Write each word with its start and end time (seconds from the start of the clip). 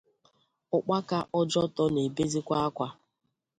Ụkpaka 0.77 1.17
Ojoto 1.39 1.83
na-ebezịkwa 1.93 2.55
akwa 2.67 2.87